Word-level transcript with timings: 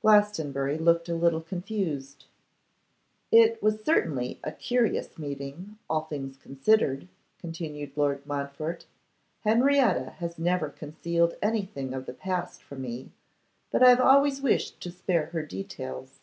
Glastonbury 0.00 0.78
looked 0.78 1.08
a 1.08 1.14
little 1.16 1.40
confused. 1.40 2.26
'It 3.32 3.60
was 3.60 3.82
certainly 3.82 4.38
a 4.44 4.52
curious 4.52 5.18
meeting, 5.18 5.76
all 5.90 6.02
things 6.02 6.36
considered,' 6.36 7.08
continued 7.40 7.90
Lord 7.96 8.24
Montfort: 8.24 8.86
'Henrietta 9.40 10.10
has 10.18 10.38
never 10.38 10.68
concealed 10.68 11.34
anything 11.42 11.94
of 11.94 12.06
the 12.06 12.14
past 12.14 12.62
from 12.62 12.82
me, 12.82 13.10
but 13.72 13.82
I 13.82 13.88
have 13.88 14.00
always 14.00 14.40
wished 14.40 14.80
to 14.82 14.92
spare 14.92 15.26
her 15.26 15.42
details. 15.44 16.20